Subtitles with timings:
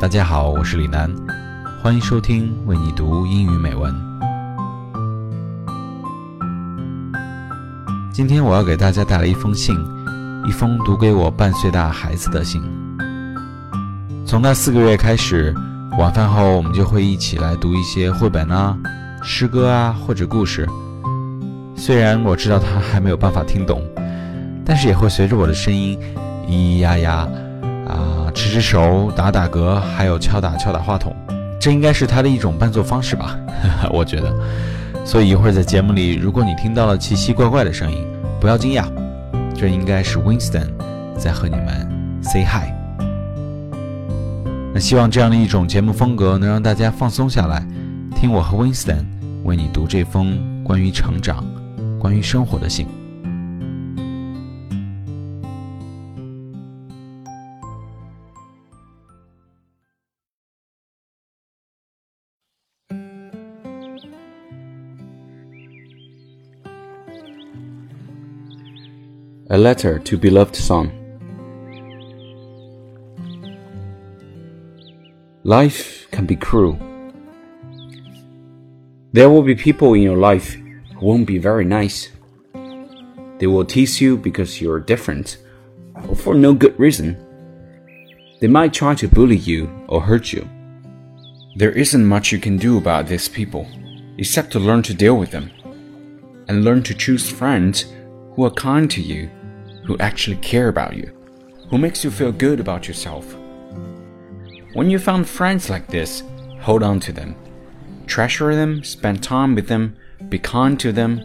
[0.00, 1.14] 大家好，我是李楠，
[1.82, 3.94] 欢迎收听为你读英语美文。
[8.10, 9.76] 今天我要给大家带来一封信，
[10.46, 12.62] 一封读给我半岁大孩子的信。
[14.24, 15.54] 从那四个月开始，
[15.98, 18.74] 晚饭后我们就会一起来读一些绘本啊、
[19.22, 20.66] 诗歌啊或者故事。
[21.76, 23.82] 虽然我知道他还没有办法听懂，
[24.64, 25.98] 但是也会随着我的声音
[26.48, 27.28] 咿咿呀呀。
[27.90, 31.14] 啊，吃吃手，打打嗝，还有敲打敲打话筒，
[31.60, 33.38] 这应该是他的一种伴奏方式吧？
[33.92, 34.32] 我觉得。
[35.04, 38.06] 所以一会儿在节目里，如果你听到了奇奇怪怪的声音，
[38.40, 38.84] 不要惊讶，
[39.54, 40.68] 这应该是 Winston
[41.16, 42.70] 在和你们 say hi。
[44.72, 47.66] 那希望这样的一种节目风格能让大家放松下来，
[48.14, 49.04] 听我和 Winston
[49.42, 51.44] 为你读这封关于成长、
[51.98, 52.86] 关于生活的信。
[69.52, 70.92] A letter to beloved son.
[75.42, 76.78] Life can be cruel.
[79.10, 82.10] There will be people in your life who won't be very nice.
[83.38, 85.38] They will tease you because you're different
[86.08, 87.16] or for no good reason.
[88.40, 90.48] They might try to bully you or hurt you.
[91.56, 93.66] There isn't much you can do about these people
[94.16, 95.50] except to learn to deal with them
[96.46, 97.86] and learn to choose friends
[98.34, 99.28] who are kind to you
[99.90, 101.12] who actually care about you,
[101.68, 103.34] who makes you feel good about yourself.
[104.72, 106.22] When you found friends like this,
[106.60, 107.34] hold on to them.
[108.06, 109.96] Treasure them, spend time with them,
[110.28, 111.18] be kind to them,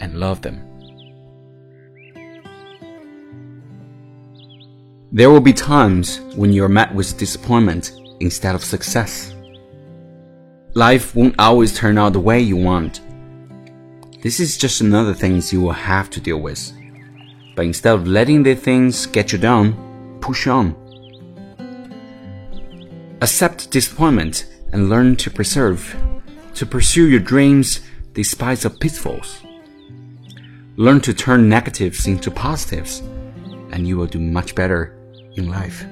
[0.00, 0.62] and love them.
[5.12, 9.34] There will be times when you're met with disappointment instead of success.
[10.72, 13.02] Life won't always turn out the way you want.
[14.22, 16.72] This is just another thing you will have to deal with.
[17.54, 20.74] But instead of letting the things get you down, push on.
[23.20, 25.96] Accept disappointment and learn to preserve,
[26.54, 27.80] to pursue your dreams
[28.12, 29.40] despite the pitfalls.
[30.76, 33.00] Learn to turn negatives into positives,
[33.70, 34.98] and you will do much better
[35.36, 35.84] in life.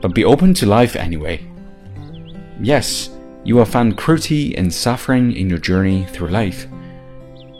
[0.00, 1.46] But be open to life anyway.
[2.60, 3.10] Yes,
[3.44, 6.66] you will find cruelty and suffering in your journey through life.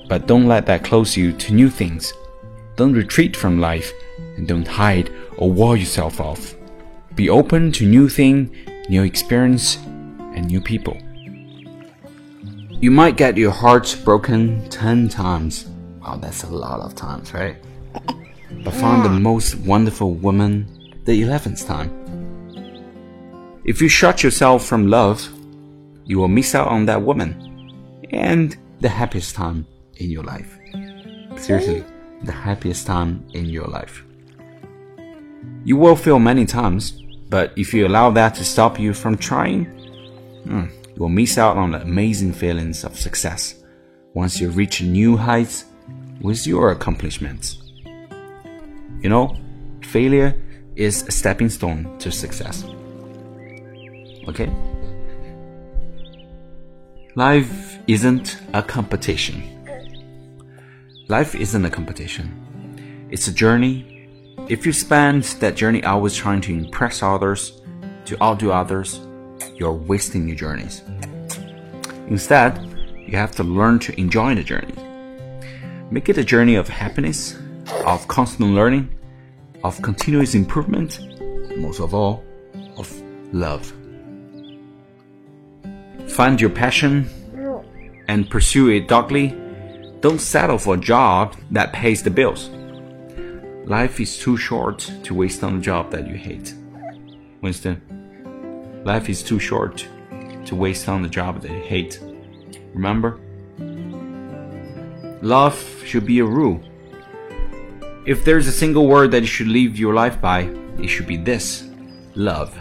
[0.08, 2.12] But don't let that close you to new things
[2.76, 3.92] don't retreat from life
[4.36, 6.54] and don't hide or wall yourself off.
[7.14, 8.50] Be open to new things,
[8.88, 9.76] new experience,
[10.34, 10.96] and new people.
[12.80, 15.66] You might get your heart broken 10 times.
[16.00, 17.56] Wow, that's a lot of times, right?
[18.64, 20.66] But find the most wonderful woman
[21.04, 21.90] the 11th time.
[23.64, 25.26] If you shut yourself from love,
[26.04, 29.66] you will miss out on that woman and the happiest time
[29.96, 30.58] in your life.
[31.36, 31.82] Seriously
[32.24, 34.04] the happiest time in your life.
[35.64, 36.92] You will fail many times,
[37.28, 39.64] but if you allow that to stop you from trying,
[40.44, 43.62] hmm, you will miss out on the amazing feelings of success
[44.14, 45.64] once you reach new heights
[46.20, 47.58] with your accomplishments.
[49.00, 49.36] You know,
[49.82, 50.34] failure
[50.76, 52.64] is a stepping stone to success.
[54.28, 54.50] Okay?
[57.14, 59.61] Life isn't a competition.
[61.08, 64.08] Life isn't a competition, it's a journey.
[64.48, 67.60] If you spend that journey always trying to impress others,
[68.04, 69.00] to outdo others,
[69.56, 70.82] you're wasting your journeys.
[72.08, 72.64] Instead,
[72.96, 74.74] you have to learn to enjoy the journey.
[75.90, 77.36] Make it a journey of happiness,
[77.84, 78.88] of constant learning,
[79.64, 81.00] of continuous improvement,
[81.56, 82.24] most of all,
[82.76, 82.88] of
[83.32, 83.72] love.
[86.08, 87.08] Find your passion
[88.08, 89.41] and pursue it doggedly
[90.02, 92.50] don't settle for a job that pays the bills.
[93.66, 96.54] Life is too short to waste on a job that you hate.
[97.40, 97.80] Winston,
[98.84, 99.86] life is too short
[100.44, 102.00] to waste on the job that you hate.
[102.74, 103.20] Remember?
[105.22, 105.56] Love
[105.86, 106.60] should be a rule.
[108.04, 111.16] If there's a single word that you should live your life by, it should be
[111.16, 111.70] this
[112.16, 112.58] love.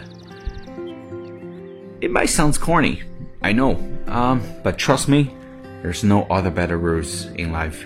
[2.00, 3.02] It might sound corny,
[3.42, 3.72] I know,
[4.06, 5.34] um, but trust me,
[5.82, 7.84] there's no other better rules in life.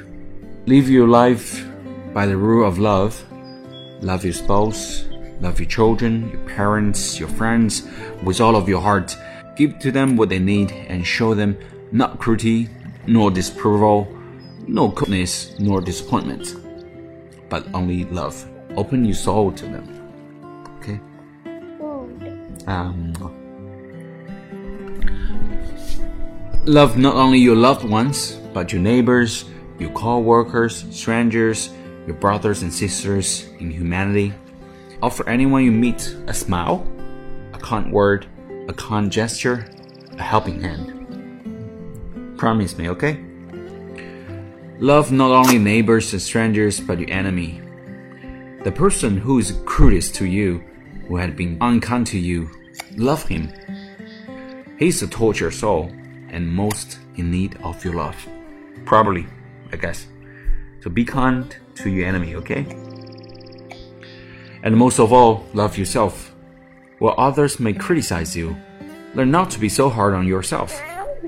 [0.66, 1.66] Live your life
[2.12, 3.24] by the rule of love.
[4.02, 5.06] Love your spouse,
[5.40, 7.88] love your children, your parents, your friends
[8.22, 9.16] with all of your heart.
[9.56, 11.56] Give to them what they need and show them
[11.92, 12.68] not cruelty,
[13.06, 14.06] nor disapproval,
[14.66, 16.56] no coldness, nor disappointment,
[17.48, 18.46] but only love.
[18.76, 20.68] Open your soul to them.
[20.78, 21.00] Okay?
[22.66, 23.14] Um,
[26.66, 29.44] love not only your loved ones, but your neighbors,
[29.78, 31.70] your co-workers, strangers,
[32.06, 34.32] your brothers and sisters in humanity.
[35.00, 36.84] Offer anyone you meet a smile,
[37.52, 38.26] a kind word,
[38.68, 39.64] a kind gesture,
[40.18, 40.92] a helping hand.
[42.36, 43.24] Promise me, okay?
[44.80, 47.60] Love not only neighbors and strangers, but your enemy.
[48.64, 50.64] The person who is crudest to you,
[51.06, 52.50] who had been unkind to you,
[52.96, 53.52] love him.
[54.80, 55.92] He is the tortured soul
[56.36, 58.16] and most in need of your love.
[58.84, 59.26] Probably,
[59.72, 60.06] I guess.
[60.80, 62.64] So be kind to your enemy, okay?
[64.62, 66.34] And most of all, love yourself.
[66.98, 68.54] While others may criticize you,
[69.14, 70.78] learn not to be so hard on yourself.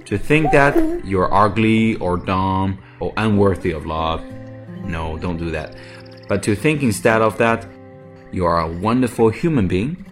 [0.05, 4.23] To think that you're ugly or dumb or unworthy of love.
[4.85, 5.75] No, don't do that.
[6.29, 7.67] But to think instead of that,
[8.31, 10.05] you are a wonderful human being,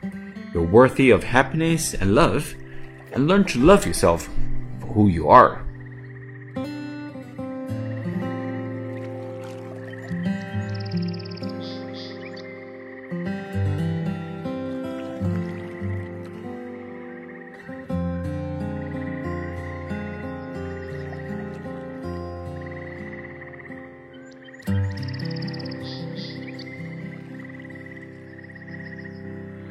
[0.54, 2.54] you're worthy of happiness and love,
[3.12, 4.30] and learn to love yourself
[4.96, 5.58] who you are.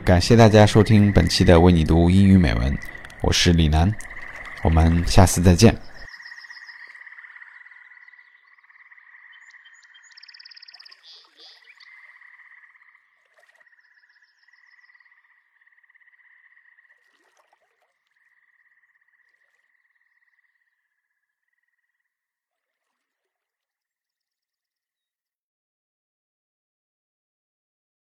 [0.03, 2.77] 感谢大家收听本期的为你读英语美文，
[3.21, 3.91] 我是李楠，
[4.65, 5.77] 我们下次再见。